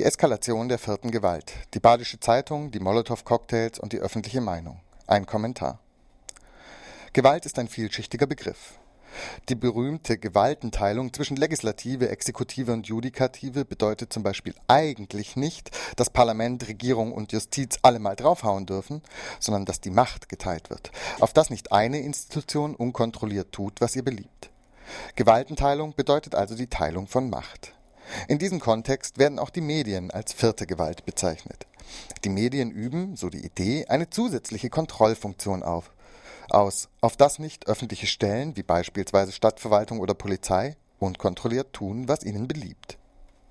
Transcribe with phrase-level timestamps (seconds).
[0.00, 1.52] Die Eskalation der vierten Gewalt.
[1.74, 4.80] Die Badische Zeitung, die Molotow-Cocktails und die öffentliche Meinung.
[5.06, 5.78] Ein Kommentar.
[7.12, 8.78] Gewalt ist ein vielschichtiger Begriff.
[9.50, 16.66] Die berühmte Gewaltenteilung zwischen Legislative, Exekutive und Judikative bedeutet zum Beispiel eigentlich nicht, dass Parlament,
[16.66, 19.02] Regierung und Justiz alle mal draufhauen dürfen,
[19.38, 24.02] sondern dass die Macht geteilt wird, auf dass nicht eine Institution unkontrolliert tut, was ihr
[24.02, 24.48] beliebt.
[25.14, 27.74] Gewaltenteilung bedeutet also die Teilung von Macht.
[28.28, 31.66] In diesem Kontext werden auch die Medien als vierte Gewalt bezeichnet.
[32.24, 35.90] Die Medien üben, so die Idee, eine zusätzliche Kontrollfunktion auf,
[36.48, 42.48] aus, auf das nicht öffentliche Stellen, wie beispielsweise Stadtverwaltung oder Polizei, unkontrolliert tun, was ihnen
[42.48, 42.98] beliebt.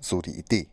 [0.00, 0.68] So die Idee.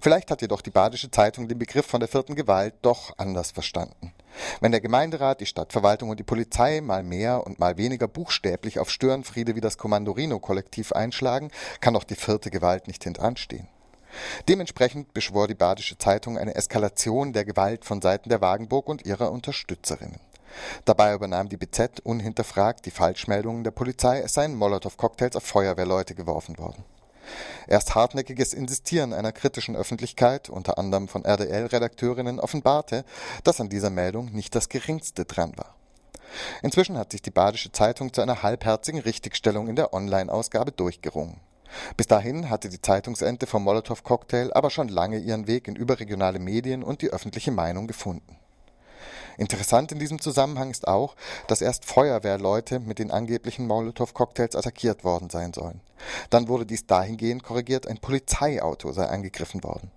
[0.00, 4.12] Vielleicht hat jedoch die Badische Zeitung den Begriff von der vierten Gewalt doch anders verstanden.
[4.60, 8.90] Wenn der Gemeinderat, die Stadtverwaltung und die Polizei mal mehr und mal weniger buchstäblich auf
[8.90, 11.50] Störenfriede wie das Kommandorino-Kollektiv einschlagen,
[11.80, 13.68] kann doch die vierte Gewalt nicht hintanstehen.
[14.48, 19.30] Dementsprechend beschwor die Badische Zeitung eine Eskalation der Gewalt von Seiten der Wagenburg und ihrer
[19.30, 20.20] Unterstützerinnen.
[20.84, 26.58] Dabei übernahm die BZ unhinterfragt die Falschmeldungen der Polizei, es seien Molotow-Cocktails auf Feuerwehrleute geworfen
[26.58, 26.84] worden.
[27.66, 33.04] Erst hartnäckiges Insistieren einer kritischen Öffentlichkeit, unter anderem von RDL-Redakteurinnen, offenbarte,
[33.44, 35.74] dass an dieser Meldung nicht das geringste dran war.
[36.62, 41.40] Inzwischen hat sich die Badische Zeitung zu einer halbherzigen Richtigstellung in der Online-Ausgabe durchgerungen.
[41.96, 46.82] Bis dahin hatte die Zeitungsente vom Molotow-Cocktail aber schon lange ihren Weg in überregionale Medien
[46.82, 48.36] und die öffentliche Meinung gefunden.
[49.36, 51.14] Interessant in diesem Zusammenhang ist auch,
[51.46, 55.80] dass erst Feuerwehrleute mit den angeblichen Molotow-Cocktails attackiert worden sein sollen.
[56.30, 59.90] Dann wurde dies dahingehend korrigiert, ein Polizeiauto sei angegriffen worden.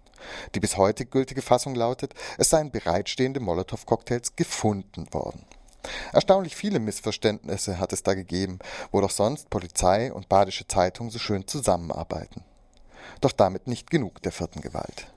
[0.53, 5.45] Die bis heute gültige Fassung lautet, es seien bereitstehende Molotow-Cocktails gefunden worden.
[6.11, 8.59] Erstaunlich viele Missverständnisse hat es da gegeben,
[8.91, 12.43] wo doch sonst Polizei und Badische Zeitung so schön zusammenarbeiten.
[13.21, 15.07] Doch damit nicht genug der vierten Gewalt.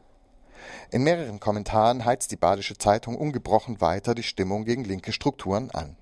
[0.90, 5.96] In mehreren Kommentaren heizt die Badische Zeitung ungebrochen weiter die Stimmung gegen linke Strukturen an.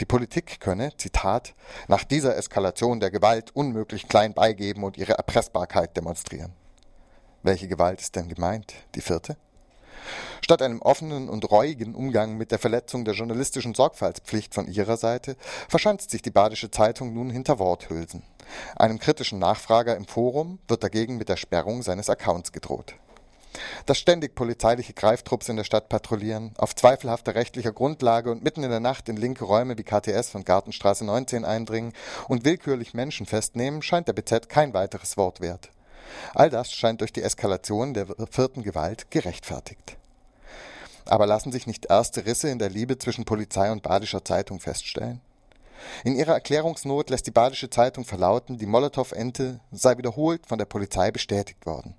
[0.00, 1.54] Die Politik könne, Zitat,
[1.88, 6.52] nach dieser Eskalation der Gewalt unmöglich klein beigeben und ihre Erpressbarkeit demonstrieren.
[7.42, 8.74] Welche Gewalt ist denn gemeint?
[8.94, 9.36] Die vierte?
[10.40, 15.36] Statt einem offenen und reuigen Umgang mit der Verletzung der journalistischen Sorgfaltspflicht von ihrer Seite
[15.68, 18.22] verschanzt sich die Badische Zeitung nun hinter Worthülsen.
[18.76, 22.94] Einem kritischen Nachfrager im Forum wird dagegen mit der Sperrung seines Accounts gedroht
[23.86, 28.70] dass ständig polizeiliche Greiftrupps in der Stadt patrouillieren, auf zweifelhafter rechtlicher Grundlage und mitten in
[28.70, 31.92] der Nacht in linke Räume wie KTS und Gartenstraße 19 eindringen
[32.28, 35.70] und willkürlich Menschen festnehmen, scheint der BZ kein weiteres Wort wert.
[36.34, 39.96] All das scheint durch die Eskalation der vierten Gewalt gerechtfertigt.
[41.04, 45.20] Aber lassen sich nicht erste Risse in der Liebe zwischen Polizei und Badischer Zeitung feststellen?
[46.04, 51.10] In ihrer Erklärungsnot lässt die Badische Zeitung verlauten, die Molotow-Ente sei wiederholt von der Polizei
[51.10, 51.94] bestätigt worden.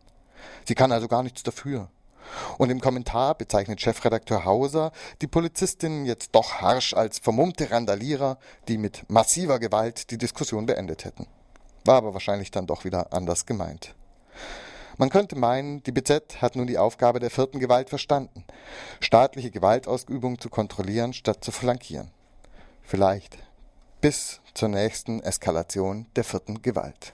[0.66, 1.90] Sie kann also gar nichts dafür.
[2.58, 4.92] Und im Kommentar bezeichnet Chefredakteur Hauser
[5.22, 11.06] die Polizistinnen jetzt doch harsch als vermummte Randalierer, die mit massiver Gewalt die Diskussion beendet
[11.06, 11.28] hätten.
[11.86, 13.96] War aber wahrscheinlich dann doch wieder anders gemeint.
[14.98, 18.44] Man könnte meinen, die BZ hat nun die Aufgabe der vierten Gewalt verstanden,
[19.00, 22.12] staatliche Gewaltausübung zu kontrollieren statt zu flankieren.
[22.84, 23.38] Vielleicht
[24.02, 27.14] bis zur nächsten Eskalation der vierten Gewalt.